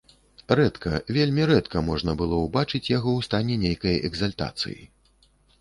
[0.59, 4.81] Рэдка, вельмі рэдка можна было ўбачыць яго ў стане нейкай экзальтацыі.